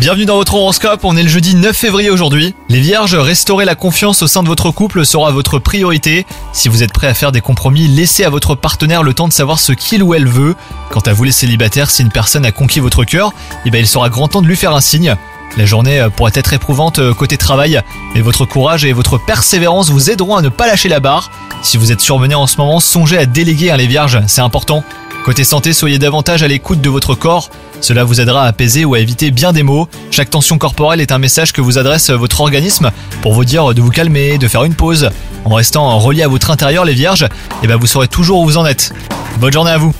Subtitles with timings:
[0.00, 2.56] Bienvenue dans votre horoscope, on est le jeudi 9 février aujourd'hui.
[2.68, 6.26] Les vierges, restaurer la confiance au sein de votre couple sera votre priorité.
[6.52, 9.32] Si vous êtes prêt à faire des compromis, laissez à votre partenaire le temps de
[9.32, 10.56] savoir ce qu'il ou elle veut.
[10.90, 13.32] Quant à vous les célibataires, si une personne a conquis votre cœur,
[13.64, 15.14] eh ben il sera grand temps de lui faire un signe.
[15.56, 17.80] La journée euh, pourrait être éprouvante euh, côté travail,
[18.16, 21.30] mais votre courage et votre persévérance vous aideront à ne pas lâcher la barre.
[21.62, 24.82] Si vous êtes surmené en ce moment, songez à déléguer hein, les vierges, c'est important.
[25.26, 27.50] Côté santé, soyez davantage à l'écoute de votre corps.
[27.80, 29.88] Cela vous aidera à apaiser ou à éviter bien des maux.
[30.12, 33.82] Chaque tension corporelle est un message que vous adresse votre organisme pour vous dire de
[33.82, 35.10] vous calmer, de faire une pause.
[35.44, 37.26] En restant relié à votre intérieur, les vierges,
[37.64, 38.92] eh ben vous saurez toujours où vous en êtes.
[39.40, 39.92] Bonne journée à vous